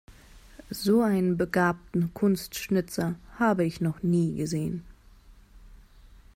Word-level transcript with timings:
So 0.71 1.03
einen 1.03 1.37
begabten 1.37 2.11
Kunstschnitzer 2.15 3.13
habe 3.37 3.65
ich 3.65 3.81
noch 3.81 4.01
nie 4.01 4.35
gesehen. 4.35 4.83